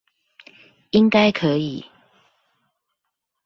[0.89, 1.85] 應該可以